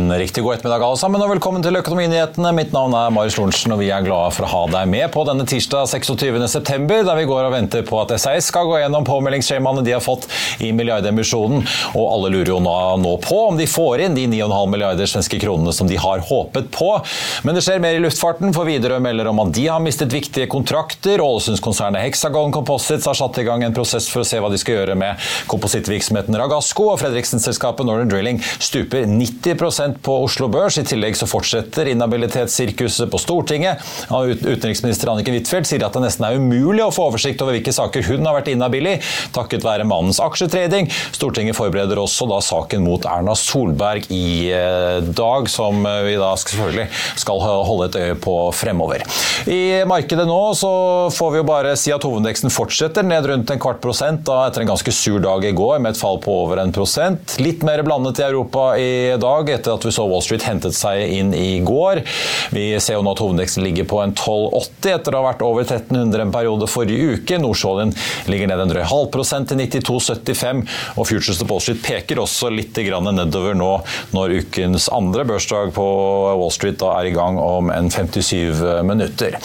[0.00, 2.50] En riktig god ettermiddag alle sammen, og velkommen til Økonominyhetene.
[2.56, 5.24] Mitt navn er Marius Lorentzen, og vi er glade for å ha deg med på
[5.28, 6.38] denne tirsdag 26.
[6.48, 10.00] september, der vi går og venter på at SAS skal gå gjennom påmeldingsskjemaene de har
[10.00, 10.24] fått
[10.64, 11.66] i milliardemisjonen.
[12.00, 15.74] Og alle lurer jo nå på om de får inn de 9,5 milliarder svenske kronene
[15.76, 16.88] som de har håpet på.
[17.44, 20.48] Men det skjer mer i luftfarten, for Widerøe melder om at de har mistet viktige
[20.48, 21.20] kontrakter.
[21.20, 24.80] Ålesundskonsernet Hexagon Composites har satt i gang en prosess for å se hva de skal
[24.80, 29.60] gjøre med komposittvirksomheten Ragasco, og Fredriksen-selskapet Northern Drilling stuper 90
[30.02, 30.78] på Oslo Børs.
[30.80, 33.82] I tillegg så fortsetter inhabilitetssirkuset på Stortinget.
[34.10, 38.06] Utenriksminister Anniken Huitfeldt sier at det nesten er umulig å få oversikt over hvilke saker
[38.10, 38.96] hun har vært inhabil i,
[39.34, 40.90] takket være mannens aksjetrading.
[41.16, 46.88] Stortinget forbereder også da saken mot Erna Solberg i eh, dag, som vi da selvfølgelig
[47.20, 49.04] skal holde et øye på fremover.
[49.50, 50.72] I markedet nå så
[51.14, 54.64] får vi jo bare si at hovedveksten fortsetter ned rundt en kvart prosent da etter
[54.64, 57.36] en ganske sur dag i går med et fall på over en prosent.
[57.42, 61.14] Litt mer blandet i Europa i dag etter at vi så Wall Street hentet seg
[61.16, 62.02] inn i går.
[62.54, 65.66] Vi ser jo nå at hovedveksten ligger på en 12,80 etter å ha vært over
[65.66, 67.40] 1300 en periode forrige uke.
[67.40, 67.94] Nordsjålen
[68.30, 70.64] ligger ned en drøy halv prosent til 92,75,
[70.96, 73.70] og Futures of Wall Street peker også litt nedover nå
[74.14, 75.86] når ukens andre børsdag på
[76.40, 79.36] Wall Street da er i gang om en 57 minutter.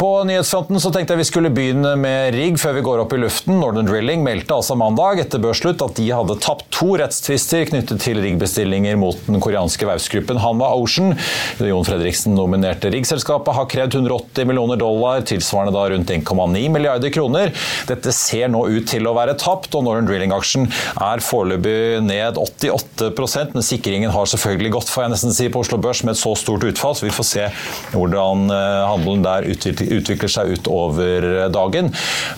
[0.00, 3.20] På nyhetsfronten så tenkte jeg vi skulle begynne med rigg før vi går opp i
[3.20, 3.58] luften.
[3.60, 8.20] Northern Drilling meldte altså mandag etter børsslutt at de hadde tapt to rettstvister knyttet til
[8.22, 11.14] riggbestillinger mot den koreanske verftsgruppen Hanwa Ocean.
[11.58, 17.52] Jon Fredriksen nominerte riggselskapet har krevd 180 millioner dollar, tilsvarende da rundt 1,9 milliarder kroner.
[17.90, 23.50] Dette ser nå ut til å være tapt, og Northern Drilling-aksjen er foreløpig ned 88%
[23.54, 26.32] men sikringen har selvfølgelig gått får jeg nesten si, på Oslo Børs med et så
[26.38, 27.46] stort utfall, så vi får se
[27.92, 31.90] hvordan eh, handelen der utvikler seg utover dagen.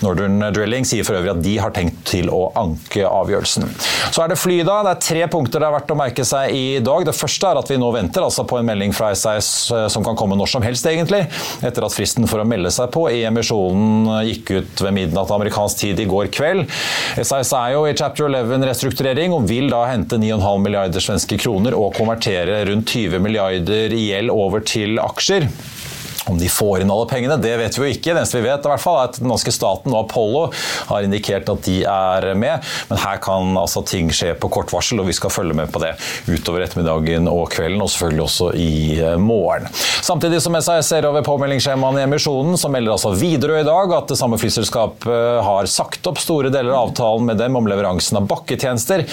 [0.03, 3.69] Northern Drilling sier for øvrig at de har tenkt til å anke avgjørelsen.
[4.13, 4.81] Så er det fly, da.
[4.87, 7.07] Det er tre punkter det er verdt å merke seg i dag.
[7.07, 10.05] Det første er at vi nå venter altså på en melding fra SAS eh, som
[10.07, 11.25] kan komme når som helst, egentlig.
[11.65, 15.85] Etter at fristen for å melde seg på i emisjonen gikk ut ved midnatt amerikansk
[15.85, 16.67] tid i går kveld.
[17.21, 21.95] SAS er jo i chapter 11-restrukturering og vil da hente 9,5 milliarder svenske kroner og
[21.99, 25.49] konvertere rundt 20 milliarder i gjeld over til aksjer.
[26.27, 28.13] Om de får inn alle pengene, det vet vi jo ikke.
[28.13, 30.43] Det eneste vi vet, i hvert fall er at den norske staten og Apollo
[30.93, 32.63] har indikert at de er med.
[32.91, 35.83] Men her kan altså ting skje på kort varsel, og vi skal følge med på
[35.83, 35.95] det
[36.31, 39.67] utover ettermiddagen og kvelden, og selvfølgelig også i eh, morgen.
[40.03, 44.13] Samtidig som SAS ser over påmeldingsskjemaene i emisjonen, så melder altså Widerøe i dag at
[44.13, 48.31] det samme flyselskapet har sagt opp store deler av avtalen med dem om leveransen av
[48.31, 49.05] bakketjenester.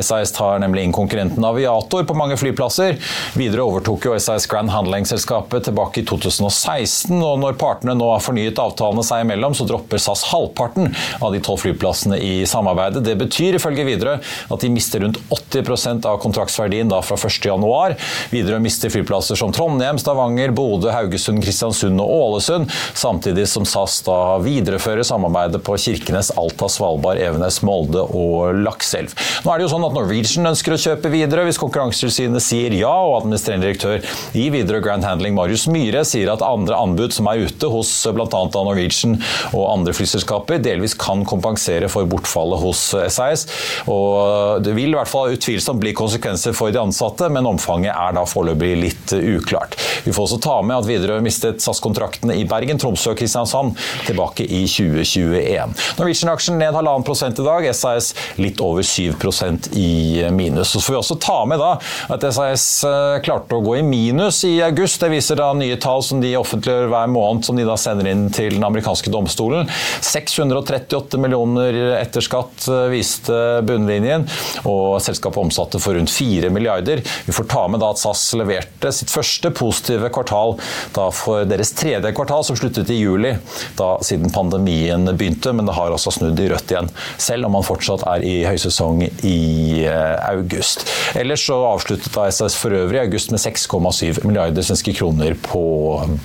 [0.00, 2.98] SAS tar nemlig inn konkurrenten Aviator på mange flyplasser.
[3.38, 7.20] Widerøe overtok jo SAS Grand Handling-selskapet tilbake i 2016 2016.
[7.20, 10.90] og Når partene nå har fornyet avtalene seg imellom, så dropper SAS halvparten
[11.20, 13.04] av de tolv flyplassene i samarbeidet.
[13.06, 17.96] Det betyr ifølge Widerøe at de mister rundt 80% av kontraktsverdien da fra 1.1.
[18.32, 24.36] Widerøe mister flyplasser som Trondheim, Stavanger, Bodø, Haugesund, Kristiansund og Ålesund, samtidig som SAS da
[24.42, 29.14] viderefører samarbeidet på Kirkenes, Alta, Svalbard, Evenes, Molde og Lakselv.
[29.44, 32.92] Nå er det jo sånn at Norwegian ønsker å kjøpe Widerøe hvis Konkurransetilsynet sier ja,
[32.92, 37.46] og administrerende direktør i Widerøe Grand Handling, Marius Myhre, sier at andre anbud som er
[37.46, 38.26] ute hos bl.a.
[38.56, 39.18] Norwegian
[39.52, 42.82] og andre flyselskaper, delvis kan kompensere for bortfallet hos
[43.12, 43.46] SAS.
[43.90, 48.16] Og det vil i hvert fall utvilsomt bli konsekvenser for de ansatte, men omfanget er
[48.16, 49.76] da foreløpig litt uklart.
[50.06, 53.74] Vi får også ta med at Widerøe mistet SAS-kontraktene i Bergen, Tromsø og Kristiansand
[54.06, 55.74] tilbake i 2021.
[55.98, 60.72] Norwegian-aksjen ned halvannen prosent i dag, SAS litt over 7% i minus.
[60.74, 61.74] Så får vi også ta med da
[62.12, 65.00] at SAS eh, klarte å gå i minus i august.
[65.02, 68.26] Det viser da nye tall som de offentliggjør hver måned, som de da sender inn
[68.34, 69.68] til den amerikanske domstolen.
[70.04, 73.36] 638 millioner etter skatt viste
[73.66, 74.26] bunnlinjen,
[74.68, 77.02] og selskapet omsatte for rundt 4 milliarder.
[77.26, 80.56] Vi får ta med da at SAS leverte sitt første positive kvartal
[80.96, 83.34] da for deres tredje kvartal, som sluttet i juli,
[83.78, 86.90] da siden pandemien begynte, men det har også snudd i rødt igjen,
[87.22, 89.38] selv om man fortsatt er i høysesong i
[89.86, 90.86] eh, august.
[91.18, 95.64] Ellers så avsluttet da SAS for øvrig i august med 6,7 milliarder svenske kroner på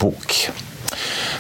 [0.02, 0.42] bok.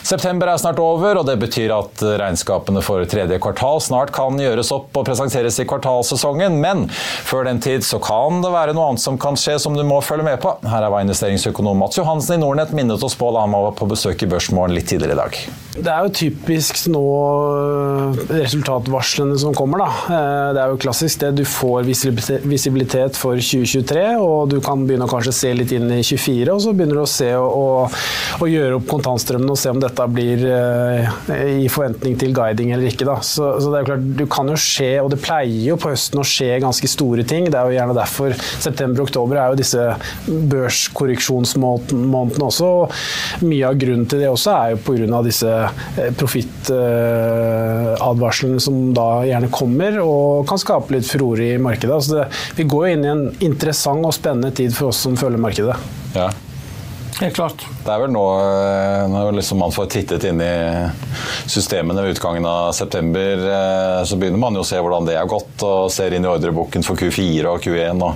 [0.03, 4.71] September er snart over, og det betyr at regnskapene for tredje kvartal snart kan gjøres
[4.73, 6.57] opp og presenteres i kvartalsesongen.
[6.63, 6.87] Men
[7.27, 10.01] før den tid så kan det være noe annet som kan skje som du må
[10.05, 10.55] følge med på.
[10.65, 14.25] Her er investeringsøkonom Mats Johansen i Nordnett minnet oss på da han var på besøk
[14.25, 15.41] i Børsmorgen litt tidligere i dag.
[15.71, 17.01] Det er jo typisk nå
[17.55, 19.85] øh, resultatvarslene som kommer, da.
[20.11, 21.29] Eh, det er jo klassisk det.
[21.39, 26.01] Du får visibilitet for 2023, og du kan begynne å kanskje se litt inn i
[26.03, 27.95] 2024, og så begynner du å se og,
[28.41, 31.07] og, gjøre opp kontantstrømmene og se om dette blir uh,
[31.63, 33.07] i forventning til guiding eller ikke.
[33.07, 33.21] Da.
[33.23, 35.93] Så, så, det er jo klart, du kan jo skje, og det pleier jo på
[35.93, 37.47] høsten å skje ganske store ting.
[37.47, 39.87] Det er jo gjerne derfor september og oktober er jo disse
[40.51, 42.69] børskorreksjonsmånedene også.
[43.47, 45.23] Mye av grunnen til det også er jo pga.
[45.23, 45.60] disse eh,
[46.19, 51.95] profittadvarslene uh, som da gjerne kommer, og kan skape litt furore i markedet.
[51.95, 52.25] Altså det,
[52.59, 55.77] vi går jo inn i en interessant og spennende tid for oss som følger markedet.
[56.15, 56.29] Ja.
[57.21, 57.65] Helt klart.
[57.85, 60.53] Det er vel nå eh, når liksom man får tittet inn i
[61.49, 65.29] systemene ved utgangen av september, eh, så begynner man jo å se hvordan det har
[65.29, 68.01] gått, og ser inn i ordreboken for Q4 og Q1.
[68.07, 68.13] Og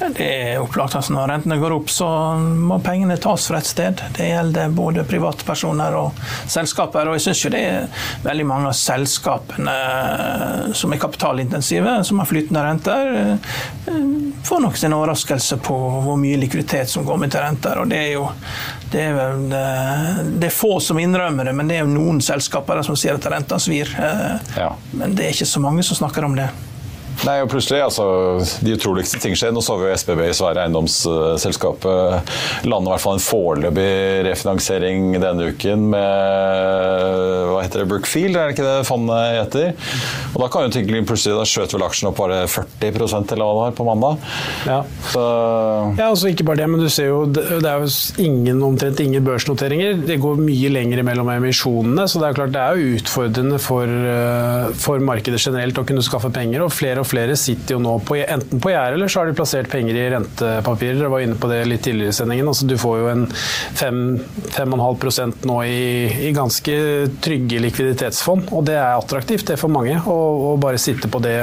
[0.00, 2.08] det er opplagt at når rentene går opp, så
[2.40, 4.00] må pengene tas fra et sted.
[4.16, 7.10] Det gjelder både privatpersoner og selskaper.
[7.10, 9.76] Og jeg syns jo det er veldig mange av selskapene
[10.76, 13.94] som er kapitalintensive, som har flytende renter, eh,
[14.44, 17.78] får nok sin overraskelse på hvor mye likviditet som går med til renter.
[17.78, 18.28] og det er jo
[18.90, 22.18] det er, vel, eh, det er få som innrømmer det, men det er jo noen
[22.24, 23.92] selskaper som sier at renta svir.
[23.94, 24.72] Eh, ja.
[24.90, 26.48] Men det er ikke så mange som snakker om det.
[27.26, 28.04] Nei, og plutselig, altså,
[28.64, 29.52] De utroligste ting skjer.
[29.54, 33.90] Nå så vi jo SBB i svære eiendomsselskapet lande i hvert fall en foreløpig
[34.26, 39.66] refinansiering denne uken med hva heter det, Brookfield, er det ikke det fondet heter?
[40.34, 43.50] Og Da kan jo utviklingen plutselig, da skjøt vel aksjen opp bare 40 eller hva
[43.50, 44.26] det var på mandag.
[44.68, 44.80] Ja.
[45.10, 45.24] Så...
[45.98, 47.90] ja, altså ikke bare det, men du ser jo det er jo
[48.22, 50.00] ingen, omtrent ingen børsnoteringer.
[50.08, 53.60] Det går mye lenger mellom emisjonene, så det er jo klart det er jo utfordrende
[53.62, 56.64] for, eh, for markedet generelt å kunne skaffe penger.
[56.64, 59.36] og flere og flere sitter jo nå på, enten på gjerdet, eller så har de
[59.38, 60.98] plassert penger i rentepapirer.
[61.00, 62.50] Dere var inne på det litt tidligere i sendingen.
[62.50, 63.26] Altså, du får jo en
[63.80, 65.82] 5,5% nå i,
[66.28, 66.76] i, ganske
[67.24, 69.96] trygge likviditetsfond, og det er attraktivt det er for mange.
[70.00, 71.36] Å bare sitte på det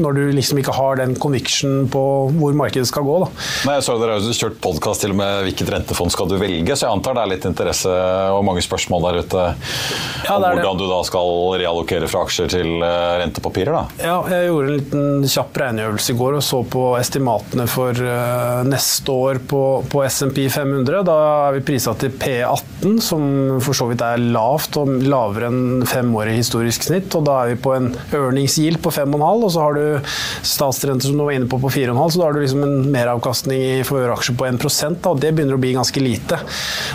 [0.00, 2.04] når du liksom ikke har den conviction på
[2.36, 3.18] hvor markedet skal gå.
[3.24, 3.30] Da.
[3.68, 6.76] Nei, jeg så Dere har kjørt podkast til og med hvilket rentefond skal du velge,
[6.76, 7.92] så jeg antar det er litt interesse
[8.34, 10.86] og mange spørsmål der ute ja, om hvordan det.
[10.86, 13.76] du da skal reallokere fra aksjer til eh, rentepapirer?
[13.76, 13.82] da?
[14.00, 18.62] Ja, jeg gjorde en liten kjapp regneøvelse i går og så på estimatene for uh,
[18.66, 21.02] neste år på, på SMP 500.
[21.06, 21.16] Da
[21.48, 23.24] er vi prisa til P18, som
[23.64, 27.12] for så vidt er lavt og lavere enn femårig historisk snitt.
[27.18, 30.12] Og da er vi på en earnings på 5,5, og så har du
[30.46, 33.60] statsrenter som du var inne på på 4,5, så da har du liksom en meravkastning
[33.60, 34.60] i aksjer på 1
[35.00, 36.40] da, og det begynner å bli ganske lite.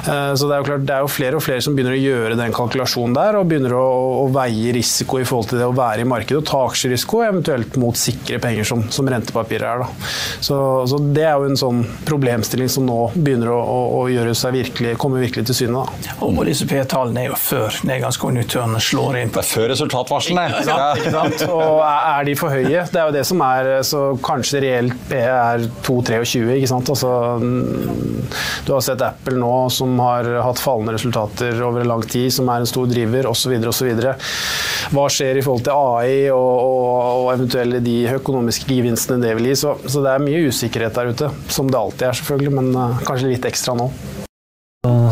[0.08, 2.02] Uh, så det er jo klart, det er jo flere og flere som begynner å
[2.02, 3.86] gjøre den kalkulasjonen der, og begynner å,
[4.24, 7.65] å veie risiko i forhold til det å være i markedet og ta aksjerisiko, eventuelt
[7.66, 9.86] eventuelt mot sikre penger, som, som rentepapirer er.
[10.40, 14.36] Så, så, Det er jo en sånn problemstilling som nå begynner å, å, å gjøre
[14.36, 15.86] seg virkelig, komme virkelig til syne.
[16.22, 19.32] Og disse P-tallene er jo før nedgangskonjunkturene slår inn.
[19.34, 20.46] Det er før resultatvarslene!
[20.66, 21.46] Ja, sant?
[21.50, 22.86] Og er de for høye?
[22.92, 26.90] Det er jo det som er Så kanskje reelt P er 2-23, ikke sant.
[26.92, 27.12] Altså,
[28.66, 32.50] du har sett Apple nå som har hatt fallende resultater over en lang tid, som
[32.52, 33.56] er en stor driver, osv.
[33.70, 34.04] osv.
[34.96, 39.52] Hva skjer i forhold til AI og, og, og eventuelle de økonomiske gevinstene det vil
[39.52, 39.56] gi.
[39.62, 43.02] Så, så, det er mye usikkerhet der ute, som det alltid er selvfølgelig, men uh,
[43.06, 43.90] kanskje litt ekstra nå.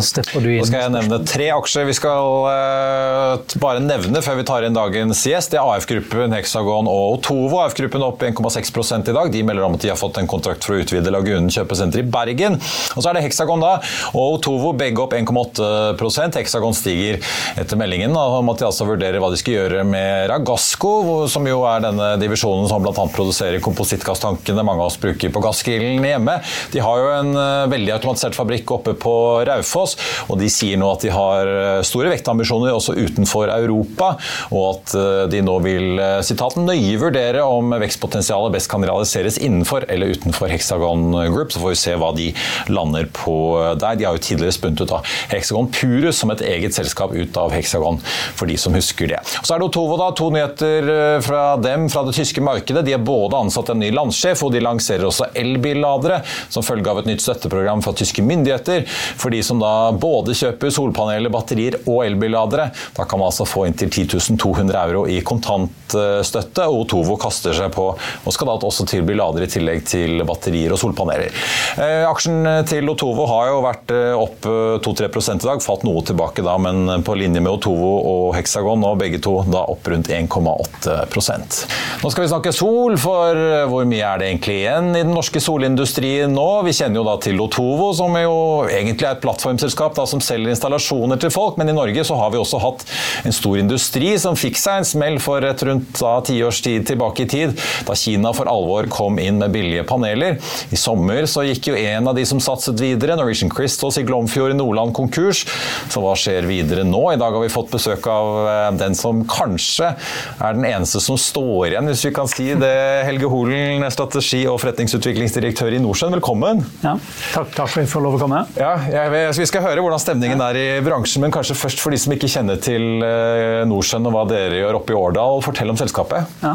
[0.03, 0.61] Stepper du inn.
[0.61, 4.75] Da skal jeg nevne tre aksjer vi skal uh, bare nevne før vi tar inn
[4.75, 5.53] dagens gjest.
[5.53, 7.59] Det er AF-gruppen, Hexagon og Otovo.
[7.63, 9.31] AF-gruppen opp 1,6 i dag.
[9.33, 12.05] De melder om at de har fått en kontrakt for å utvide Lagunen kjøpesenter i
[12.07, 12.59] Bergen.
[12.93, 13.73] Og så er det Hexagon da,
[14.13, 17.19] og Otovo begge opp 1,8% Hexagon stiger
[17.59, 20.93] etter meldingen om at de altså vurderer hva de skal gjøre med Ragasco,
[21.31, 23.07] som jo er denne divisjonen som bl.a.
[23.13, 26.39] produserer komposittgasstankene mange av oss bruker på gassgrillen hjemme.
[26.73, 29.15] De har jo en uh, veldig automatisert fabrikk oppe på
[29.47, 29.97] Raufoss Hexagons.
[30.29, 31.49] Og de sier nå at de har
[31.85, 34.13] store vektambisjoner også utenfor Europa,
[34.53, 34.93] og at
[35.31, 41.11] de nå vil sitat, nøye vurdere om vekstpotensialet best kan realiseres innenfor eller utenfor Hexagon
[41.33, 41.53] Group.
[41.53, 42.29] Så får vi se hva de
[42.71, 43.35] lander på
[43.79, 43.97] der.
[43.99, 47.53] De har jo tidligere spunnet ut av Hexagon Purus som et eget selskap ut av
[47.53, 47.99] Hexagon,
[48.37, 49.21] for de som husker det.
[49.41, 50.09] Og så er det Otovo, da.
[50.17, 50.89] To nyheter
[51.25, 52.85] fra dem fra det tyske markedet.
[52.85, 56.21] De har både ansatt en ny landsjef, og de lanserer også elbilladere
[56.53, 58.85] som følge av et nytt støtteprogram fra tyske myndigheter.
[59.19, 63.67] For de som da både kjøper solpaneler, batterier og elbilladere, da kan man altså få
[63.69, 66.67] inntil 10 200 euro i kontantstøtte.
[66.69, 70.73] Og Otovo kaster seg på og skal da også tilby lader i tillegg til batterier
[70.73, 71.33] og solpaneler.
[71.77, 74.47] Eh, aksjen til Otovo har jo vært eh, opp
[74.85, 78.99] 2-3 i dag, falt noe tilbake da, men på linje med Otovo og Hexagon, og
[79.01, 81.59] begge to da opp rundt 1,8%
[82.03, 85.41] Nå skal vi snakke sol, for hvor mye er det egentlig igjen i den norske
[85.43, 86.47] solindustrien nå?
[86.67, 88.35] Vi kjenner jo da til Otovo, som jo
[88.67, 92.31] egentlig er et plattformselskap da, som selger installasjoner til folk, men i Norge så har
[92.31, 92.85] vi også hatt
[93.27, 97.25] en stor industri som fikk seg en smell for et rundt ti års tid tilbake
[97.25, 97.57] i tid,
[97.87, 100.39] da Kina for alvor kom inn med billige paneler.
[100.71, 104.53] I sommer så gikk jo en av de som satset videre, Norwegian Crystals i Glomfjord
[104.53, 105.43] i Nordland konkurs.
[105.91, 107.01] Så hva skjer videre nå?
[107.13, 111.19] I dag har vi fått besøk av eh, den som kanskje er den eneste som
[111.19, 112.73] står igjen, hvis vi kan si det.
[113.07, 116.63] Helge Holen, strategi- og forretningsutviklingsdirektør i Nordsjøen, velkommen.
[116.83, 116.95] Ja,
[117.33, 118.43] takk, takk for at jeg får lov å komme.
[118.59, 121.99] Ja, jeg, vi skal høre hvordan stemningen er i bransjen, men kanskje først for de
[122.01, 125.41] som ikke kjenner til eh, Nordsjøen og hva dere gjør oppe i Årdal.
[125.45, 126.33] Fortell om selskapet.
[126.43, 126.53] Ja.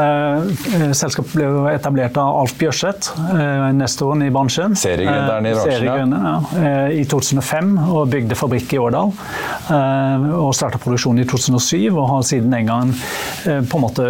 [0.00, 4.76] Eh, selskapet ble etablert av Alf Bjørseth, eh, nestoren i bransjen.
[4.78, 6.74] Seriegründeren i bransjen, ja.
[6.96, 9.14] I 2005, og bygde fabrikk i Årdal.
[10.36, 12.94] Og starta produksjonen i 2007, og har siden den gang
[13.46, 14.06] Eh, på en måte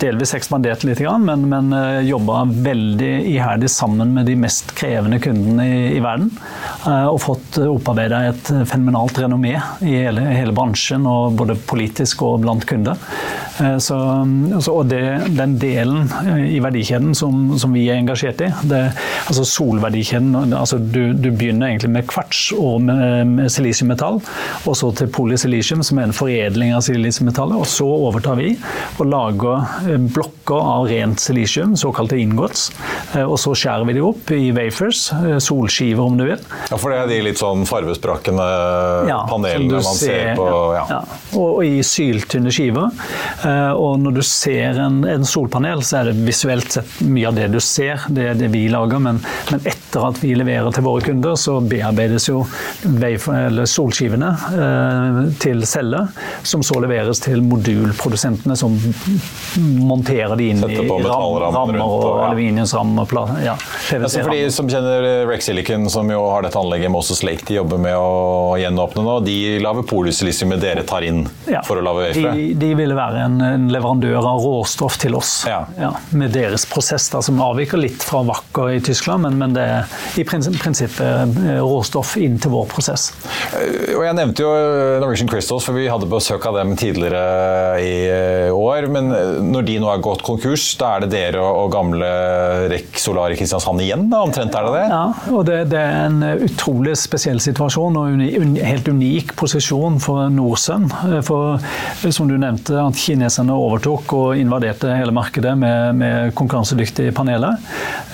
[0.00, 5.66] delvis ekspandert litt, men, men eh, jobba veldig iherdig sammen med de mest krevende kundene
[5.66, 6.32] i, i verden.
[7.06, 9.54] Eh, og fått opparbeida et fenomenalt renommé
[9.86, 12.98] i hele, hele, bransjen, og både politisk og blant kunder.
[13.56, 13.96] Så,
[14.60, 15.00] så, og det,
[15.32, 16.10] den delen
[16.44, 18.82] i verdikjeden som, som, vi er engasjert i, det,
[19.30, 24.20] altså solverdikjeden altså du, du, begynner egentlig med kvarts og med, silisiummetall,
[24.68, 27.56] og så til polysilisium, som er en foredling av silisiummetallet.
[27.56, 28.52] Og så overtar vi
[29.00, 32.68] og lager eh, blokker av rent silisium, såkalte ingots.
[33.14, 36.44] Eh, og så skjærer vi de opp i wafers, eh, solskiver om du vil.
[36.68, 38.46] Ja, For det er de litt sånn farvesprakende
[39.08, 40.84] ja, panelene man ser, ser på ja.
[40.90, 41.00] ja.
[41.36, 42.90] Og, og, i syltynne skiver.
[43.76, 47.48] Og når du ser en, en, solpanel, så er det visuelt sett mye av det
[47.52, 49.02] du ser, det er det vi lager.
[49.02, 52.44] Men, men etter at vi leverer til våre kunder, så bearbeides jo
[53.66, 54.32] solskivene
[55.42, 56.10] til celler,
[56.46, 58.76] som så leveres til modulprodusentene som
[59.86, 62.28] monterer de inn i rammer og ja.
[62.30, 63.08] aluminiumsrammer.
[63.44, 63.56] Ja,
[63.98, 67.58] altså for de som kjenner Rex Silicon, som jo har dette anlegget Moses Lake de
[67.58, 71.62] jobber med å gjenåpne nå, de lager polysilisiumet dere tar inn ja.
[71.66, 72.34] for å lage wafere?
[72.36, 75.64] De, de ville være en, en, leverandør av råstoff til oss, ja.
[76.16, 79.96] med deres prosess, da, som avviker litt fra Wacker i Tyskland, men, men det er
[80.20, 83.08] i prinsippet eh, råstoff inn til vår prosess.
[83.56, 84.52] Eh, og Jeg nevnte jo
[85.02, 88.88] Norwegian Crystals, for vi hadde besøk av dem tidligere i eh, år.
[88.92, 89.10] Men
[89.50, 92.08] når de nå er gått konkurs, da er det dere og, gamle
[92.70, 94.06] REC Solar i Kristiansand igjen?
[94.12, 94.84] da, Omtrent er det det?
[94.92, 100.28] Ja, og det, det er en utrolig spesiell situasjon og en helt unik posisjon for
[100.32, 100.88] Norsun.
[101.26, 101.60] For
[102.12, 107.56] som du nevnte, at kineserne overtok og invaderte hele markedet med, med konkurransedyktige paneler,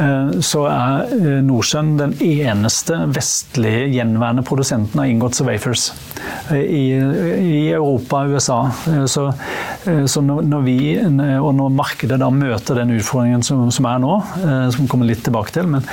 [0.03, 5.91] eh, så er eh, den eneste vestlige gjenværende produsenten av ingots wafers
[6.51, 8.59] eh, i, i Europa og USA.
[9.07, 9.29] Så,
[10.07, 14.85] så når vi, og når markedet da møter den utfordringen som, som er nå, som
[14.85, 15.87] vi kommer litt tilbake til, men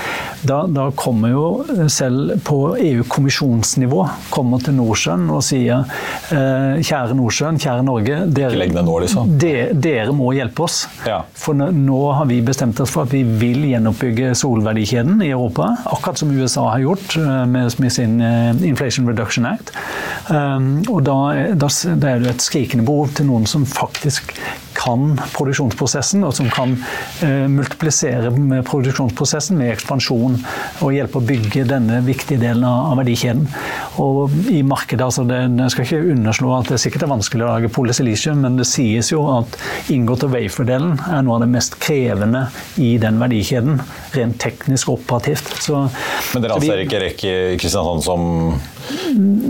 [0.47, 1.45] da, da kommer jo
[1.91, 5.85] selv på EU-kommisjonsnivå kommer til Nordsjøen og sier
[6.33, 9.33] eh, kjære Nordsjøen, kjære Norge, dere, nå, liksom.
[9.41, 10.81] de, dere, må hjelpe oss.
[11.07, 11.21] Ja.
[11.37, 16.21] For nå har vi bestemt oss for at vi vil gjenoppbygge solverdikjeden i Europa, akkurat
[16.21, 19.73] som USA har gjort eh, med, med sin eh, Inflation Reduction Act.
[20.29, 21.17] Um, og da,
[21.57, 24.35] da, da er det et skrikende behov til noen som faktisk
[24.79, 30.39] kan produksjonsprosessen, og som kan uh, multiplisere med produksjonsprosessen med ekspansjon
[30.85, 33.45] og hjelpe å bygge denne viktige delen av, verdikjeden.
[34.01, 37.51] Og i markedet, altså det, Jeg skal ikke underslå at det sikkert er vanskelig å
[37.51, 39.59] lage polysilisium, men det sies jo at
[39.93, 42.47] inngått og wafer-delen er noe av det mest krevende
[42.81, 43.79] i den verdikjeden,
[44.15, 45.53] rent teknisk og operativt.
[45.63, 45.85] Så,
[46.33, 48.27] men dere anser ikke Rekke Kristiansand som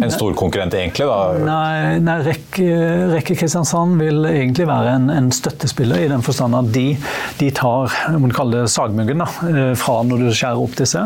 [0.03, 1.08] en stor konkurrent, egentlig?
[1.08, 1.19] da?
[1.46, 6.88] Nei, nei Rekke, Kristiansand vil egentlig være en, en, støttespiller, i den forstand at de,
[7.39, 11.03] de tar man kaller det sagmuggen da, eh, fra når du skjærer opp disse,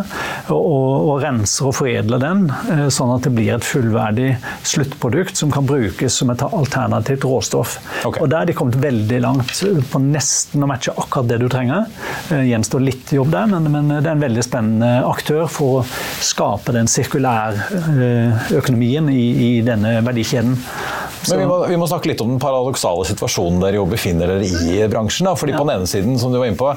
[0.53, 4.29] og, og, renser og foredler den, eh, sånn at det blir et fullverdig
[4.67, 7.77] sluttprodukt som kan brukes som et alternativt råstoff.
[8.03, 8.23] Okay.
[8.23, 9.53] Og Der er de kommet veldig langt
[9.91, 11.87] på nesten å matche akkurat det du trenger.
[12.29, 15.85] Det gjenstår litt jobb der, men, men det er en veldig spennende aktør for å
[16.23, 18.22] skape den sirkulære
[18.59, 20.57] økonomien i, i denne verdikjeden.
[21.29, 24.47] Men vi må, vi må, snakke litt om den paradoksale situasjonen dere jo befinner dere
[24.47, 25.27] i bransjen.
[25.29, 25.35] Da.
[25.39, 25.59] Fordi ja.
[25.61, 26.69] På den ene siden, som du var inne på,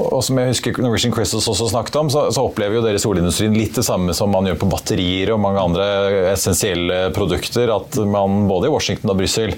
[0.00, 3.02] og som jeg husker Norwegian Crystals også snakket om, så, så, opplever jo dere i
[3.02, 5.86] solindustrien litt det samme som man gjør på batterier og mange andre
[6.32, 7.72] essensielle produkter.
[7.74, 9.54] At man både i Washington og Brussel,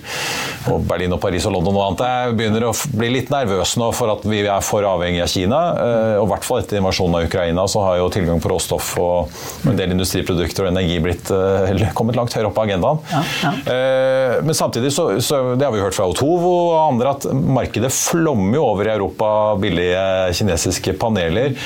[0.73, 4.12] og Berlin og Paris og London og annet, begynner å bli litt nervøse nå for
[4.14, 5.62] at vi er for avhengig av Kina.
[5.85, 8.95] Eh, og i hvert fall etter invasjonen av Ukraina så har jo tilgang på råstoff
[9.03, 13.00] og en del industriprodukter og energi blitt, eh, kommet langt høyere opp på agendaen.
[13.12, 13.52] Ja, ja.
[13.73, 17.93] Eh, men samtidig så, så, det har vi hørt fra Otovo og andre, at markedet
[17.95, 19.28] flommer over i Europa
[19.61, 20.04] billige
[20.37, 21.57] kinesiske paneler.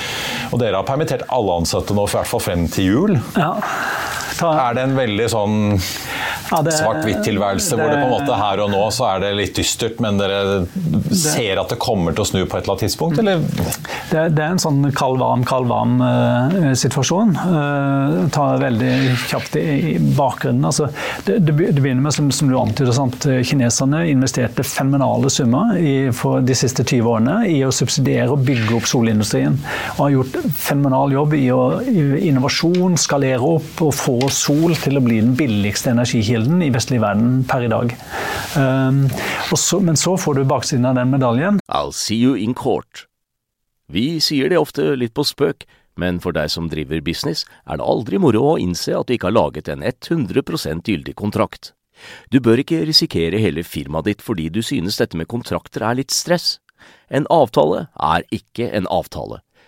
[0.52, 3.18] Og dere har permittert alle ansatte nå, for hvert fall frem til jul.
[3.38, 3.54] Ja.
[4.38, 4.52] Ta...
[4.68, 8.82] Er det en veldig sånn ja, svart-hvitt-tilværelse hvor det på en måte her og nå
[8.94, 12.40] så er det litt dystert, men dere det, ser at det kommer til å snu
[12.44, 13.42] på et eller annet tidspunkt, eller?
[14.08, 17.34] Det, det er en sånn kald-varm, kald-varm uh, situasjon.
[17.36, 18.92] Uh, ta veldig
[19.28, 20.64] kjapt i, i bakgrunnen.
[20.70, 20.88] Altså,
[21.26, 23.28] det, det, begynner med, som, som du antyder, sant?
[23.48, 28.78] kineserne investerte fenomenale summer i, for de siste 20 årene i å subsidiere og bygge
[28.78, 29.58] opp solindustrien.
[29.96, 34.98] Og har gjort fenomenal jobb i å i innovasjon, skalere opp og få sol til
[34.98, 37.94] å bli den billigste energikilden i vestlig verden per i dag.
[38.58, 39.04] Um,
[39.54, 41.60] så, men så får du baksiden av den medaljen.
[41.68, 43.06] I'll see you in court.
[43.88, 45.64] Vi sier det ofte litt på spøk,
[45.98, 49.30] men for deg som driver business, er det aldri moro å innse at du ikke
[49.30, 51.72] har laget en 100% gyldig kontrakt.
[52.30, 56.14] Du bør ikke risikere hele firmaet ditt fordi du synes dette med kontrakter er litt
[56.14, 56.58] stress.
[57.10, 59.40] En avtale er ikke en avtale.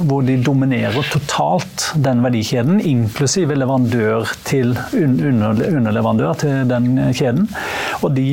[0.00, 7.50] hvor de dominerer totalt den verdikjeden, inklusive leverandør til underleverandør til den kjeden.
[8.00, 8.24] Og de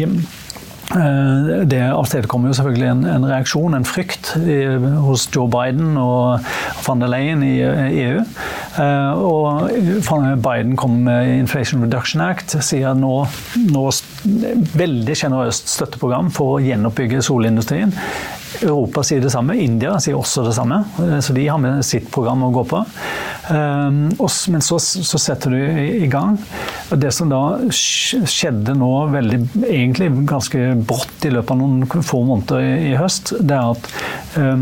[0.91, 4.57] det avstedkommer jo selvfølgelig en, en, reaksjon, en frykt, i,
[5.05, 6.43] hos Joe Biden og
[6.85, 8.25] van der Leyen i EU.
[8.75, 9.71] Uh, og
[10.43, 13.13] Biden kom med Inflation Reduction Act, sier nå,
[13.71, 13.87] nå
[14.75, 17.95] veldig sjenerøst støtteprogram for å gjenoppbygge solindustrien.
[18.61, 20.81] Europa sier det samme, India sier også det samme.
[21.01, 22.83] Eh, så de har med sitt program å gå på.
[23.51, 25.57] Men så, så setter du
[26.05, 26.37] i gang.
[26.91, 32.89] Det som da skjedde nå veldig, egentlig ganske brått i løpet av noen få måneder
[32.91, 33.91] i høst, det er at
[34.39, 34.57] Eh,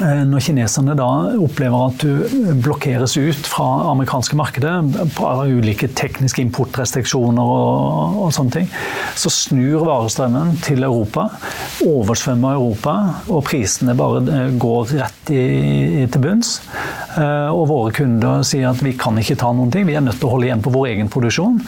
[0.00, 4.72] når kineserne da opplever at du blokkeres ut fra amerikanske markedet
[5.20, 8.70] av ulike tekniske importrestriksjoner og, og, sånne ting,
[9.18, 11.26] så snur varestrømmen til Europa,
[11.84, 12.94] oversvømmer Europa,
[13.28, 15.42] og prisene bare eh, går rett i,
[16.02, 16.56] i, til bunns.
[17.18, 20.20] Eh, og våre kunder sier at vi kan ikke ta noen ting, vi er nødt
[20.20, 21.60] til å holde igjen på vår egen produksjon.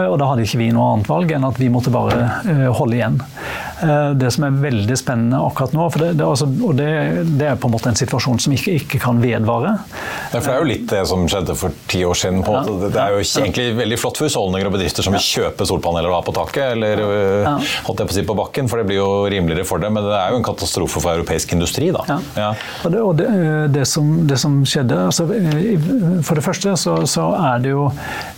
[0.00, 3.18] Og da hadde ikke vi noe annet valg enn at vi måtte bare holde igjen.
[4.20, 6.90] Det som er veldig spennende akkurat nå, det, det, altså, og det,
[7.40, 9.76] det er på måte en situasjon som ikke, ikke kan vedvare.
[10.32, 12.42] Ja, Det er jo litt det som skjedde for ti år siden.
[12.44, 12.62] Ja.
[12.66, 16.18] Det er jo egentlig veldig flott for husholdninger og bedrifter som vil kjøpe solpaneler og
[16.18, 17.48] ha på taket, eller øh,
[17.86, 19.96] holdt jeg på å si på bakken, for det blir jo rimeligere for dem.
[19.96, 22.04] Men det er jo en katastrofe for europeisk industri, da.
[22.38, 22.50] Ja.
[22.84, 23.28] Og, det, og det,
[23.74, 25.26] det, som, det, som, skjedde altså,
[26.26, 27.86] For det første så, så er det jo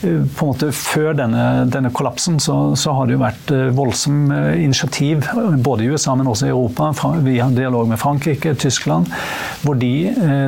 [0.01, 5.27] på en måte Før denne, denne kollapsen så, så, har det jo vært voldsom initiativ
[5.65, 6.91] både i USA, men også i Europa.
[7.25, 9.12] Vi har dialog med Frankrike, Tyskland,
[9.63, 9.93] hvor de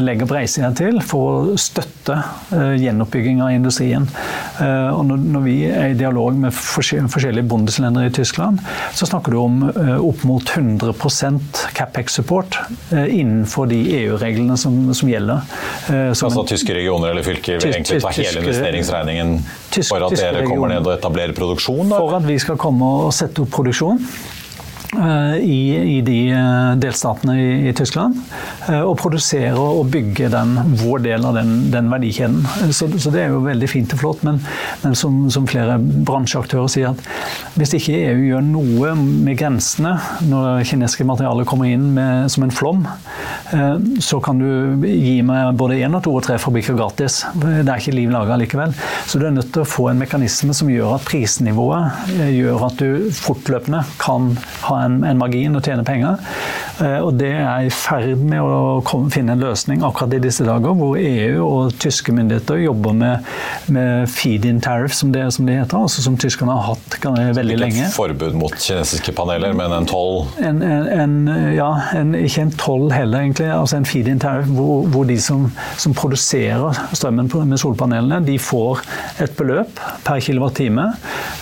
[0.02, 2.16] legger breisida til for å støtte
[2.80, 4.06] gjenoppbygging av industrien.
[4.60, 8.60] Og når vi er i dialog med forskjellige bondesländer i Tyskland,
[8.94, 9.62] så snakker du om
[10.04, 10.94] opp mot 100
[11.74, 12.58] CapEx-support
[12.92, 15.46] innenfor de EU-reglene som, som, gjelder.
[16.14, 19.36] Som altså tyske regioner eller fylker vil egentlig ta hele investeringsregningen
[19.88, 21.90] for at dere kommer ned og etablerer produksjon?
[21.92, 22.00] Da?
[22.02, 24.00] For at vi skal komme og sette opp produksjon.
[24.98, 28.18] Eh, i, i, de eh, delstatene i, i, Tyskland.
[28.68, 32.44] Eh, og produsere og bygge den, vår del av den, den verdikjeden.
[32.70, 34.40] Så, så, det er jo veldig fint og flott, men,
[34.84, 39.96] men som, som, flere bransjeaktører sier, at hvis ikke EU gjør noe med grensene
[40.28, 42.86] når kinesiske materialer kommer inn med, som en flom,
[44.02, 47.20] så kan du gi meg både én og to og tre fabrikker gratis.
[47.36, 48.72] Det er ikke liv laga likevel.
[49.06, 52.82] Så du er nødt til å få en mekanisme som gjør at prisnivået gjør at
[52.82, 54.32] du fortløpende kan
[54.64, 56.20] ha en, en margin og tjene penger.
[56.82, 60.46] Eh, og det er i ferd med å komme, finne en løsning akkurat i disse
[60.46, 63.28] dager, hvor EU og tyske myndigheter jobber med,
[63.74, 66.98] med feed-in tariff, som det, som det, heter, altså som tyskerne har hatt
[67.38, 67.78] veldig lenge.
[67.78, 70.24] Ikke et forbud mot kinesiske paneler, men en toll?
[70.42, 71.14] En, en,
[71.54, 73.50] ja, en, ikke en toll heller, egentlig.
[73.54, 75.46] altså En feed-in tariff hvor, hvor, de som,
[75.78, 78.82] som produserer strømmen med solpanelene, de får
[79.22, 80.88] et beløp per kilowattime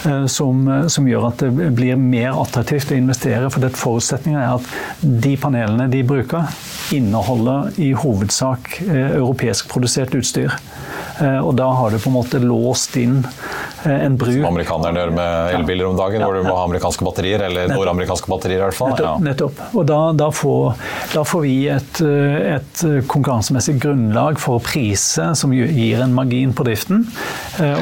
[0.09, 3.32] eh, som, som gjør at det blir mer attraktivt å investere.
[3.33, 4.67] For det forutsetningen er at
[5.25, 6.51] de panelene de bruker,
[6.93, 10.53] inneholder i hovedsak eh, europeisk produsert utstyr.
[11.23, 15.03] Eh, og da har du på en måte låst inn eh, en bruk Som amerikanerne
[15.03, 17.79] gjør med elbiler om dagen, ja, hvor du må ha amerikanske batterier, eller nettopp.
[17.79, 18.95] nordamerikanske batterier i hvert fall.
[18.95, 19.07] Nettopp.
[19.07, 19.27] Ja.
[19.29, 19.63] nettopp.
[19.79, 20.65] Og da, da, får,
[21.13, 26.67] da, får, vi et, et, konkurransemessig grunnlag for å prise som gir en margin på
[26.67, 27.05] driften.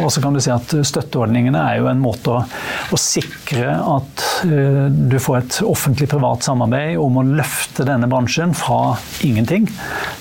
[0.03, 2.43] Og så kan du si at støtteordningene er jo en måte å,
[2.91, 9.69] å sikre at du får et offentlig-privat samarbeid om å løfte denne bransjen fra ingenting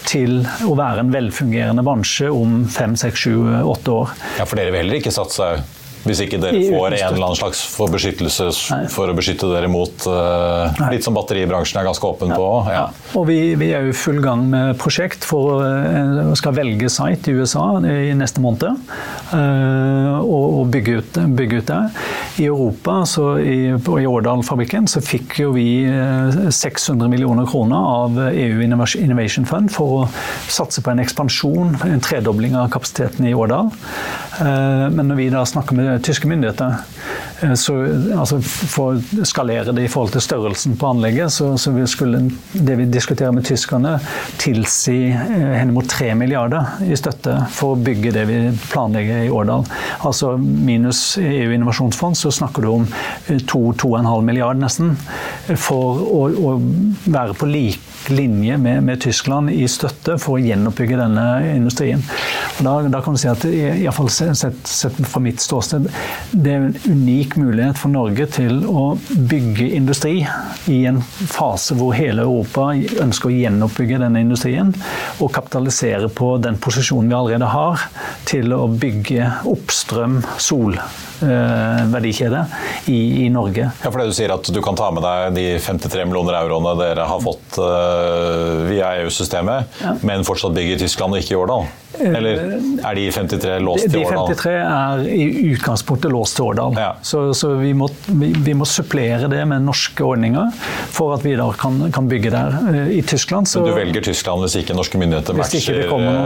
[0.10, 4.10] til å være en velfungerende bransje om fem, seks, sju, åtte år.
[4.38, 5.50] Ja, For dere vil heller ikke satse
[6.10, 8.50] hvis ikke dere får en eller annen slags for beskyttelse
[8.94, 12.48] for å beskytte dere mot uh, Litt som batteribransjen er ganske åpen på.
[12.72, 12.88] Ja.
[13.20, 17.32] Og vi, vi, er jo i full gang med prosjekt for uh, skal velge site
[17.32, 18.80] i USA i neste måned.
[19.30, 21.82] Uh, og, og bygge, ut, bygge, ut, det.
[22.42, 28.64] I Europa, så i, i Årdal-fabrikken, så fikk jo vi 600 millioner kroner av EU
[28.64, 30.08] Innovation Fund for å
[30.50, 33.72] satse på en ekspansjon, en tredobling av kapasiteten i Årdal.
[34.40, 36.80] Men når vi da snakker med tyske myndigheter.
[37.42, 37.76] Eh, så,
[38.18, 42.78] altså, for å skalere det i forhold til størrelsen på anlegget, så, så skulle det
[42.80, 43.98] vi diskuterer med tyskerne,
[44.42, 48.40] tilsi eh, henimot 3 milliarder i støtte for å bygge det vi
[48.72, 49.68] planlegger i Årdal.
[50.08, 52.88] Altså minus EU innovasjonsfond, så snakker du om
[53.30, 54.96] 2-2,5 eh, milliard nesten,
[55.60, 56.58] for å, å
[57.10, 62.02] være på lik linje med, med, Tyskland i støtte for å gjenoppbygge denne industrien.
[62.58, 65.79] Og da, da kan du si at Iallfall sett, sett fra mitt ståsted,
[66.32, 70.16] det er en unik mulighet for Norge til å bygge industri
[70.72, 72.72] i en fase hvor hele Europa
[73.04, 74.74] ønsker å gjenoppbygge denne industrien,
[75.20, 77.86] og kapitalisere på den posisjonen vi allerede har,
[78.30, 80.78] til å bygge oppstrøm sol
[81.22, 82.00] Eh,
[82.86, 83.72] i, i, Norge.
[83.84, 86.78] Ja, for det Du sier at du kan ta med deg de 53 millioner euroene
[86.80, 89.96] dere har fått uh, via EU-systemet, ja.
[90.08, 91.68] men fortsatt bygge i Tyskland og ikke i Årdal?
[91.98, 92.42] Eller
[92.86, 94.30] er de 53 låst til Årdal?
[94.30, 95.24] De 53 er i
[95.54, 96.78] utgangspunktet låst til Årdal.
[96.78, 96.92] Ja.
[97.02, 100.54] Så, så vi, må, vi, vi, må, supplere det med norske ordninger
[100.94, 102.60] for at vi da kan, kan bygge der.
[102.70, 105.82] Eh, I Tyskland så Men Du velger Tyskland hvis ikke norske myndigheter matcher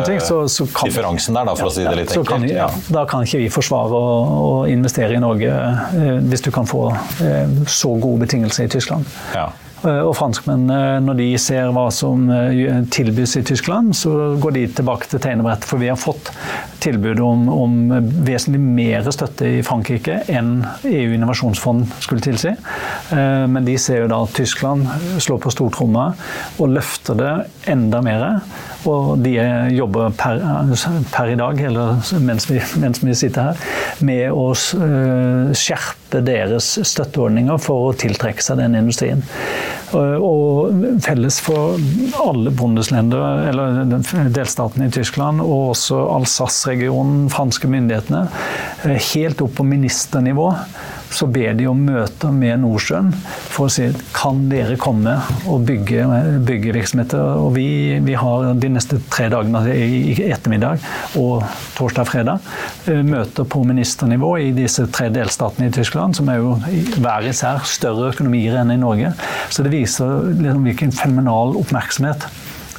[0.07, 2.49] ting, så, så kan, differansen der, da, for ja, å si det litt enkelt?
[2.51, 6.67] ja, da kan ikke vi forsvare å, å investere i Norge eh, hvis du kan
[6.69, 6.89] få
[7.23, 9.07] eh, så gode betingelser i Tyskland.
[9.31, 9.51] Ja.
[9.83, 14.55] Eh, og franskmennene, eh, når de ser hva som eh, tilbys i Tyskland, så går
[14.55, 15.67] de tilbake til tegnebrettet.
[15.67, 16.31] For vi har fått
[16.83, 17.75] tilbud om, om
[18.25, 20.55] vesentlig mer støtte i Frankrike enn
[20.87, 22.51] EU innovasjonsfond skulle tilsi.
[23.13, 24.89] Men de ser jo da at Tyskland
[25.23, 26.09] slår på stortromma
[26.57, 27.31] og løfter det
[27.71, 28.25] enda mer.
[28.89, 29.35] Og de
[29.73, 30.41] jobber per,
[31.13, 33.61] per i dag, eller mens vi, mens vi, sitter her,
[34.03, 39.23] med å skjerpe deres støtteordninger for å tiltrekke seg den industrien.
[39.93, 40.73] Og
[41.05, 41.77] felles for
[42.23, 48.25] alle bondeslender, eller delstatene i Tyskland, og også Alsace-regionen, franske myndighetene,
[49.13, 50.49] helt opp på ministernivå,
[51.13, 53.11] så ber de om møter med Nordsjøen
[53.53, 53.85] for å si
[54.15, 55.15] kan dere komme
[55.49, 56.05] og bygge,
[56.47, 57.21] bygge virksomheter.
[57.43, 57.67] Og vi,
[58.03, 60.83] vi, har de neste tre dagene altså i ettermiddag
[61.21, 61.43] og
[61.77, 66.55] torsdag-fredag møter på ministernivå i disse tre delstatene i Tyskland, som er jo
[66.97, 69.13] hver især større økonomier enn i Norge.
[69.53, 72.27] Så det viser liksom hvilken fenomenal oppmerksomhet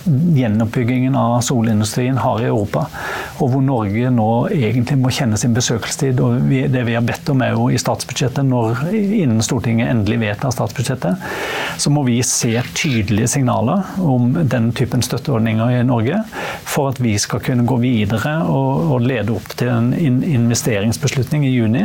[0.04, 2.86] gjenoppbyggingen av solindustrien har i Europa.
[3.38, 6.20] Og hvor Norge nå egentlig må kjenne sin besøkelsestid.
[6.24, 10.54] Og det vi har bedt om er jo i statsbudsjettet, når, innen Stortinget endelig vedtar
[10.54, 11.24] statsbudsjettet,
[11.80, 16.20] så må vi se tydelige signaler om den typen støtteordninger i Norge.
[16.68, 21.54] For at vi skal kunne gå videre og, og lede opp til en investeringsbeslutning i
[21.54, 21.84] juni.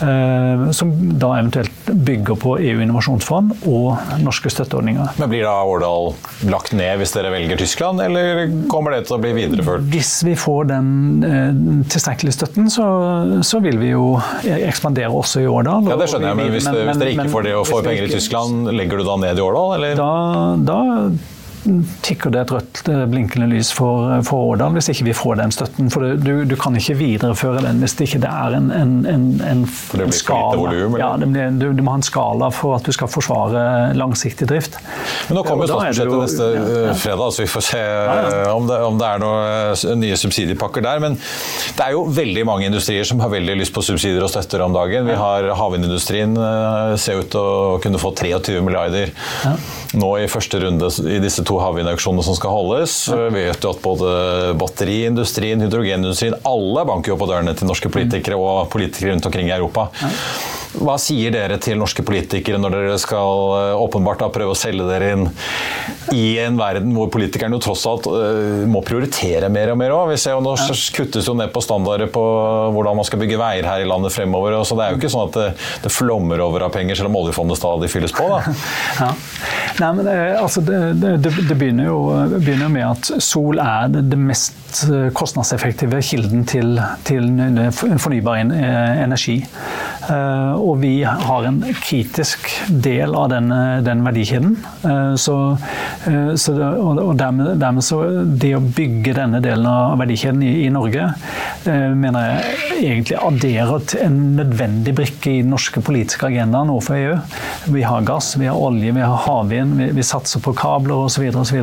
[0.00, 5.16] Eh, som da eventuelt bygger på EU innovasjonsfond og norske støtteordninger.
[5.20, 6.14] Men Blir da Årdal
[6.48, 9.82] lagt ned hvis dere velger velger Tyskland, eller kommer det til å bli videreført?
[9.90, 11.58] Hvis vi får den eh,
[11.90, 12.86] tilstrekkelige støtten, så,
[13.46, 15.90] så, vil vi jo ekspandere også i Årdal.
[15.90, 18.06] Ja, Det skjønner jeg, men hvis, men, hvis dere ikke får det og får penger
[18.06, 19.98] i Tyskland, legger du da ned i Årdal, eller?
[19.98, 20.12] Da,
[20.70, 20.80] da
[22.04, 25.52] tikker det et rødt eh, blinkende lys for, for Årdal hvis ikke vi får den
[25.54, 25.90] støtten.
[25.92, 29.64] For du, du, kan ikke videreføre den hvis det ikke er en, en, en, en,
[29.92, 30.56] det skala.
[30.60, 33.64] Volume, ja, blir, du, du, må ha en skala for at du skal forsvare
[33.98, 34.78] langsiktig drift.
[35.28, 36.64] Men Nå kommer jo statsbudsjettet neste ja.
[36.88, 36.94] ja.
[37.02, 37.84] fredag, så vi får se.
[38.50, 41.02] Om, det, om, det, er noen nye subsidiepakker der.
[41.02, 44.64] Men det er jo veldig mange industrier som har veldig lyst på subsidier og støtter
[44.64, 45.08] om dagen.
[45.08, 49.12] Vi har Havvindindustrien eh, ser ut til å kunne få 23 milliarder
[49.98, 52.94] nå i første runde i disse to havvindauksjonene som skal holdes.
[53.10, 54.14] Vi vet jo at både
[54.60, 59.56] batteriindustrien, hydrogenindustrien, alle banker jo på dørene til norske politikere og politikere rundt omkring i
[59.56, 59.88] Europa.
[60.78, 64.86] Hva sier dere til norske politikere når dere skal eh, åpenbart da prøve å selge
[64.86, 65.24] dere inn
[66.14, 70.12] i en verden hvor politikerne jo tross alt uh, må prioritere mer og mer òg?
[70.12, 70.54] Vi ser jo nå
[70.94, 72.22] kuttes jo ned på standarder på
[72.74, 74.60] hvordan man skal bygge veier her i landet fremover.
[74.66, 75.48] så Det er jo ikke sånn at det,
[75.84, 78.28] det flommer over av penger selv om oljefondet stadig fylles på.
[78.30, 78.40] da.
[79.00, 79.12] Ja.
[79.80, 82.00] Nei, men det, altså, det, det, det begynner, jo,
[82.34, 84.82] begynner, med at sol er det, mest
[85.16, 86.76] kostnadseffektive kilden til,
[87.08, 87.30] til
[87.72, 89.40] fornybar energi.
[90.10, 93.52] Og vi har en kritisk del av den,
[93.86, 94.56] den verdikjeden.
[95.20, 95.36] Så
[96.06, 98.00] Eh, så og dermed, dermed, så
[98.40, 101.10] Det å bygge denne delen av verdikjeden i, i Norge
[101.68, 106.96] eh, mener jeg egentlig adderer til en nødvendig brikke i den norske politiske agendaen overfor
[106.96, 107.18] EU.
[107.74, 111.26] Vi har gass, vi har olje, vi har havvind, vi, vi satser på kabler osv.
[111.36, 111.60] osv.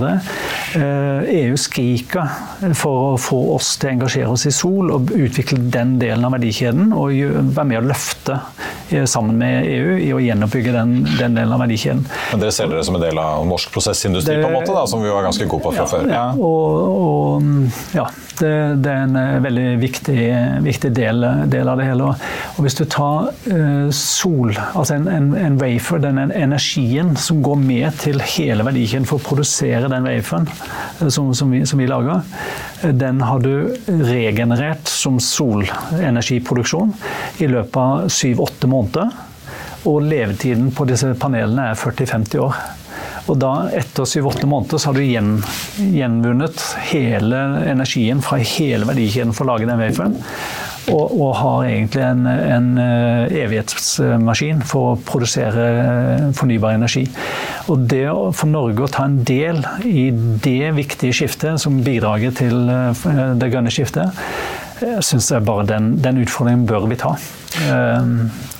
[0.77, 2.29] EU skriker
[2.77, 6.36] for å få oss til å engasjere oss i sol og utvikle den delen av
[6.38, 7.15] verdikjeden og
[7.57, 8.37] være med å løfte eh,
[9.10, 12.06] sammen med EU i å gjenoppbygge den, den delen av verdikjeden.
[12.32, 14.38] Men Dere ser dere som en del av norsk prosessindustri?
[14.38, 16.08] det, på en måte, da, som vi var ganske gode på fra ja, før.
[16.12, 18.08] Ja, og, og ja,
[18.39, 18.52] det,
[18.84, 20.19] det, er en eh, veldig viktig,
[20.65, 22.12] viktig del, del, av det hele.
[22.56, 27.60] Og hvis du tar uh, sol, altså en, en, en, wafer, den energien som går
[27.62, 30.50] med til hele verdikjeden for å produsere den waferen
[31.08, 32.23] som, som, vi, som, vi, lager,
[32.81, 36.93] den har du regenerert som solenergiproduksjon
[37.41, 39.13] i løpet av syv-åtte måneder.
[39.87, 42.59] Og levetiden på disse panelene er 40-50 år.
[43.27, 45.33] Og da, etter syv-åtte måneder, så har du gjen,
[45.95, 50.15] gjenvunnet hele energien fra hele verdikjeden for å lage den waferen.
[50.87, 57.03] Og, og, har egentlig en, en, eh, evighetsmaskin for å produsere eh, fornybar energi.
[57.67, 58.06] Og det
[58.38, 60.08] for Norge å ta en del i
[60.43, 63.06] det viktige skiftet som bidrager til eh,
[63.39, 64.15] det grønne skiftet,
[64.77, 67.15] jeg bare den, den, utfordringen bør vi ta.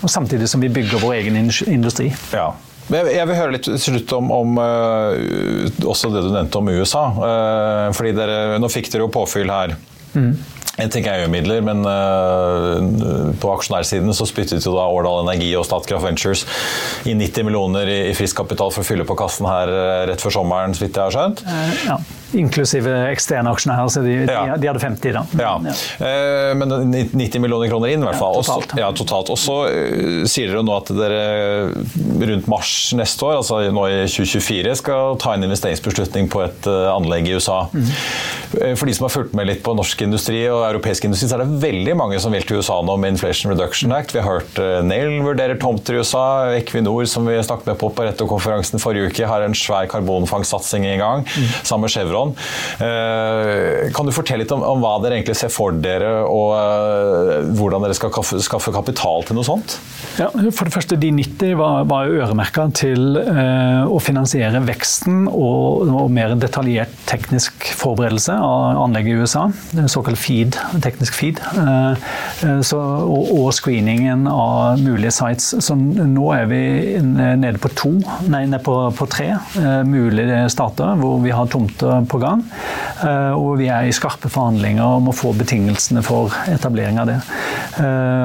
[0.02, 2.08] Og samtidig som vi bygger vår egen industri.
[2.34, 2.48] Ja,
[2.89, 7.04] jeg vil høre litt til slutt om, om også det du nevnte om USA.
[7.93, 9.76] Fordi dere, Nå fikk dere jo påfyll her.
[10.17, 10.34] Mm.
[10.78, 15.66] En ting er EU-midler, men uh, på aksjonærsiden så spyttet jo da Årdal Energi og
[15.66, 16.46] Statkraft Ventures
[17.10, 19.74] i 90 millioner i, i frisk kapital for å fylle på kassen her
[20.12, 21.46] rett før sommeren, så vidt jeg har skjønt.
[21.88, 22.00] ja.
[22.36, 24.58] Inklusive eksterne aksjonærer, så de, ja.
[24.60, 25.22] de, hadde 50 da.
[25.40, 25.54] Ja.
[25.63, 25.76] ja.
[26.60, 28.42] Men 90 millioner kroner inn, i hvert fall.
[28.42, 28.74] Totalt.
[28.74, 29.32] Også, ja, totalt.
[29.32, 29.56] Og så
[30.28, 31.22] sier dere nå at dere
[32.28, 37.32] rundt mars neste år, altså nå i 2024, skal ta en investeringsbeslutning på et anlegg
[37.32, 37.62] i USA.
[37.72, 37.88] Mm.
[38.51, 41.43] For de som har fulgt med litt på norsk industri og europeisk industri, så er
[41.43, 44.15] det veldig mange som vil til USA nå med Inflation Reduction Act.
[44.15, 46.25] Vi har hørt uh, Nail vurderer tomter i USA.
[46.57, 50.97] Equinor, som vi snakket med på på Retto-konferansen forrige uke, har en svær karbonfangstsatsing i
[50.99, 51.25] gang.
[51.27, 51.51] Mm.
[51.63, 52.33] Sammen med Chevron.
[53.95, 57.95] Kan du fortelle litt om, om hva dere egentlig ser for dere, og hvordan dere
[57.97, 59.77] skal skaffe kapital til noe sånt?
[60.17, 65.88] Ja, for det første, De 90 var, var øremerka til eh, å finansiere veksten og,
[65.88, 69.43] og, mer detaljert teknisk forberedelse av anlegget i USA.
[69.89, 71.41] Såkalt feed, teknisk feed.
[71.58, 75.54] Uh, så, og, og, screeningen av mulige sites.
[75.63, 76.62] Så nå er vi
[77.02, 77.93] nede på to,
[78.30, 82.43] nei, nede på, på tre uh, mulige stater hvor vi har tomter på gang.
[83.38, 87.17] og vi er i skarpe forhandlinger om å få betingelsene for etablering av det.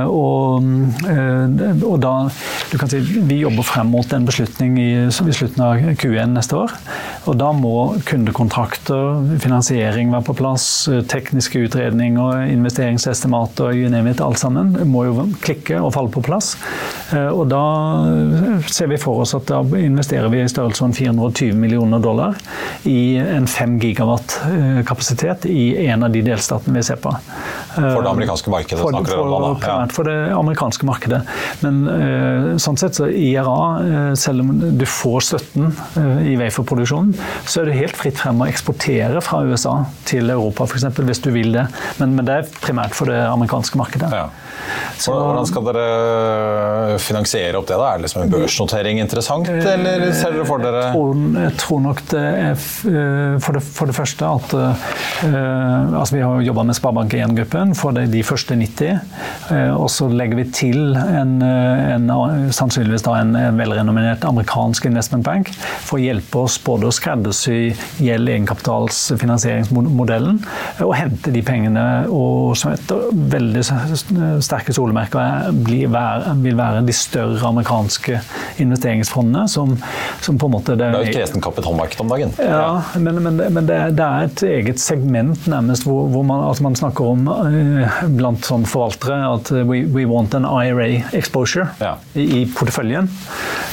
[0.09, 0.65] og
[1.87, 2.13] og da,
[2.71, 6.59] du kan si, Vi jobber frem mot en beslutning i, i slutten av Q1 neste
[6.59, 6.75] år.
[7.31, 7.75] Og da må
[8.09, 10.67] kundekontrakter, finansiering være på plass,
[11.13, 16.55] tekniske utredninger, investeringsestimater, you name it, alt sammen må jo klikke og falle på plass.
[17.13, 17.63] Eh, og da
[18.73, 22.39] ser vi for oss at da investerer vi i størrelsesorden 420 millioner dollar
[22.89, 27.15] i en 5 gigawatt eh, kapasitet i en av de delstatene vi ser på.
[27.73, 29.53] For det amerikanske markedet for, snakker du om da?
[29.63, 31.23] Primært For det amerikanske markedet.
[31.63, 35.71] Men sånn sett så IRA, selv om du får støtten
[36.29, 37.15] i waferproduksjonen,
[37.47, 40.87] så er det helt fritt frem å eksportere fra USA til Europa f.eks.
[40.99, 41.67] hvis du vil det.
[42.01, 44.13] Men, men, det er primært for det amerikanske markedet.
[44.13, 44.27] Ja.
[45.03, 47.77] Så, Hvordan skal dere finansiere opp det?
[47.79, 47.85] da?
[47.91, 51.81] Er det liksom en børsnotering interessant, eller ser dere for dere Jeg tror, jeg tror
[51.87, 54.55] nok det er for det, for det første at
[55.23, 59.01] altså Vi har jobba med Sparebank1-gruppen for de, de første 90,
[59.79, 62.11] og så legger vi til en, en,
[62.55, 65.47] sannsynligvis da en, en velrenominert amerikansk investmentbank
[65.87, 70.37] for å hjelpe oss både å skreddersy gjeld egenkapitalsfinansieringsmodellen
[70.85, 72.93] og hente de pengene og som et
[73.33, 73.63] veldig
[74.45, 78.19] sterke solemerker vil være de større amerikanske
[78.63, 79.75] investeringsfondene som,
[80.25, 82.35] som på en måte Det er jo et kresen kapitalmarked om dagen.
[82.39, 86.67] Ja, men, men, men det, det, er et eget segment nærmest hvor, hvor man, altså
[86.67, 91.97] man, snakker om uh, blant sånn forvaltere at we, we want an IRA exposure ja.
[92.15, 93.11] i, i, porteføljen.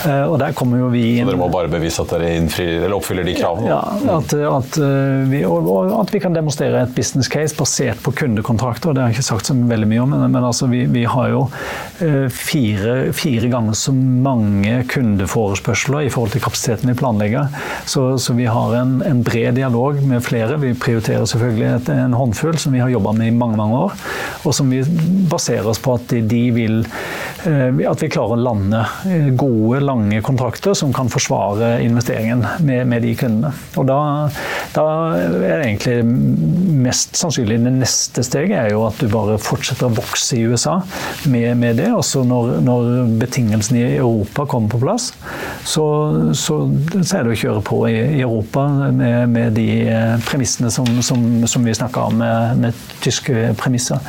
[0.06, 2.86] Uh, og der kommer jo vi inn Så dere må bare bevise at dere innfrir,
[2.86, 3.68] eller oppfyller de kravene?
[3.72, 3.80] Ja,
[4.16, 8.14] at, at, uh, vi, og, og at vi kan demonstrere et business case basert på
[8.22, 8.96] kundekontrakter.
[8.96, 11.32] Det har jeg ikke sagt så veldig mye om, men, men altså vi, vi, har
[11.34, 11.46] jo
[12.00, 17.50] fire, fire, ganger så mange kundeforespørsler i forhold til kapasiteten vi planlegger.
[17.90, 20.60] Så, så vi har en, en, bred dialog med flere.
[20.62, 23.98] Vi prioriterer selvfølgelig et, en håndfull som vi har jobba med i mange mange år,
[24.46, 24.84] og som vi
[25.30, 26.84] baserer oss på at de vil
[27.44, 32.86] Eh, at vi klarer å lande eh, gode, lange kontrakter som kan forsvare investeringen med,
[32.90, 33.52] med de kundene.
[33.80, 34.00] Og da,
[34.76, 34.86] da,
[35.18, 35.98] er det egentlig
[36.80, 40.80] mest sannsynlig det neste steget er jo at du bare fortsetter å vokse i USA
[41.32, 41.90] med, med det.
[41.96, 45.10] Også når, når, betingelsene i Europa kommer på plass,
[45.68, 45.86] så,
[46.38, 46.60] så,
[47.02, 50.88] så er det å kjøre på i, i Europa med, med, de eh, premissene som,
[51.06, 54.04] som, som vi snakka om, med, med tyske premisser.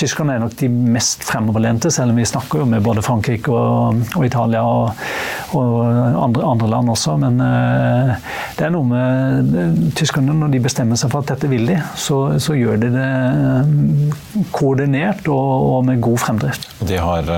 [0.00, 4.02] Tyskerne er nok de mest fremoverlente, selv om vi snakker jo med både Frankrike og,
[4.16, 5.04] og Italia og,
[5.56, 5.80] og
[6.24, 7.16] andre, andre, land også.
[7.20, 8.14] Men uh,
[8.58, 12.20] det er noe med tyskerne, når de bestemmer seg for at dette vil de, så,
[12.42, 16.68] så gjør de det eh, koordinert og, og med god fremdrift.
[16.86, 17.30] De har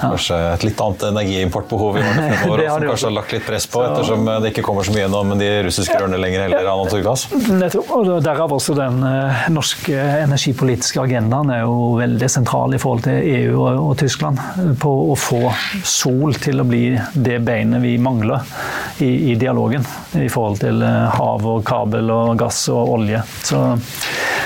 [0.00, 3.82] Kanskje et litt annet energiimportbehov i årene fremover, som kanskje har lagt litt press på,
[3.86, 7.26] ettersom det ikke kommer så mye gjennom de russiske rørene lenger heller av naturgass?
[7.30, 13.20] Og derav også den eh, norske energipolitiske agendaen er jo veldig sentral i forhold til
[13.20, 14.40] EU og, Tyskland.
[14.80, 15.42] På å få
[15.86, 16.84] sol til å bli
[17.14, 18.44] det beinet vi mangler
[19.02, 19.84] i, i dialogen
[20.18, 23.22] i forhold til eh, hav og kabel og gass og olje.
[23.44, 23.62] Så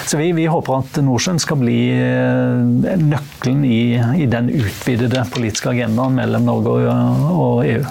[0.06, 5.74] så vi, vi håper at Nordsjøen skal bli eh, nøkkelen i, i, den utvidede politiske
[5.74, 7.84] agendaen mellom Norge og, EU.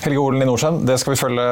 [0.00, 1.44] Helge Olen i Nordsjøen, det skal vi følge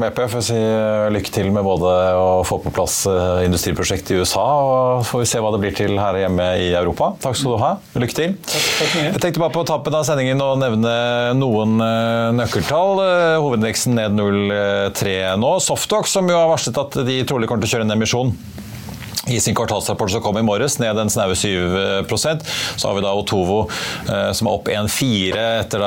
[0.00, 0.22] med på.
[0.24, 4.20] Jeg får si eh, lykke til med både å få på plass eh, industriprosjekt i
[4.22, 7.10] USA, og får vi se hva det blir til her hjemme i Europa.
[7.20, 7.72] Takk skal du ha.
[8.00, 8.36] Lykke til.
[8.48, 10.94] Takk, takk jeg tenkte bare på tappen av sendingen å nevne
[11.36, 11.76] noen
[12.38, 13.02] nøkkeltall.
[13.44, 15.56] Hovedindeksen ned 0,3 nå.
[15.66, 18.32] Softox, som jo har varslet at de trolig kommer til å kjøre en emisjon
[19.26, 22.44] i sin kvartalsrapport som kom i morges, ned en snaue 7%
[22.76, 23.64] Så har vi da Otovo
[24.06, 25.84] eh, som er opp 1,4 etter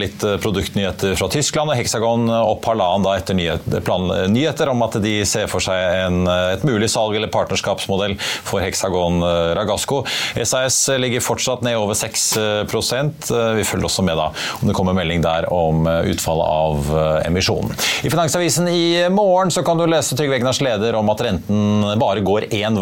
[0.00, 1.72] litt eh, produktnyheter fra Tyskland.
[1.72, 6.52] og Hexagon opp halvannen etter plan, nyheter om at de ser for seg en, eh,
[6.56, 9.22] et mulig salg eller partnerskapsmodell for Hexagon
[9.56, 10.02] Ragasco.
[10.36, 14.28] SAS ligger fortsatt ned over 6% Vi følger også med da
[14.60, 16.92] om det kommer melding der om utfallet av
[17.26, 17.72] emisjonen.
[18.04, 22.24] I Finansavisen i morgen så kan du lese Trygve Egnars leder om at renten bare
[22.24, 22.78] går én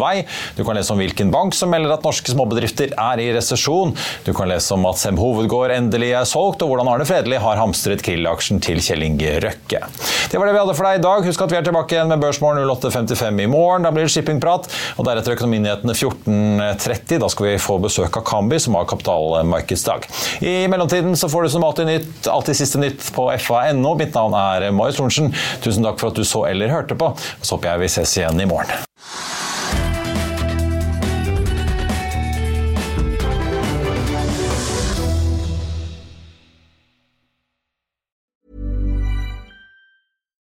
[0.57, 3.93] Du kan lese om hvilken bank som melder at norske småbedrifter er i resesjon.
[4.25, 7.59] Du kan lese om at Sem Hovedgård endelig er solgt, og hvordan Arne Fredelig har
[7.61, 9.83] hamstret Krill-aksjen til Kjell Inge Røkke.
[10.31, 11.25] Det var det vi hadde for deg i dag.
[11.27, 13.85] Husk at vi er tilbake igjen med Børsmorgen 08.55 i morgen.
[13.87, 17.19] Da blir det shippingprat, og deretter Økonominyhetene 14.30.
[17.23, 20.07] Da skal vi få besøk av Kambi, som har kapitalmarkedsdag.
[20.47, 23.95] I mellomtiden så får du som alltid nytt, alltid siste nytt på fa.no.
[23.99, 25.33] Mitt navn er Marius Lorentzen.
[25.63, 27.13] Tusen takk for at du så eller hørte på.
[27.41, 28.89] Så håper jeg vi ses igjen i morgen.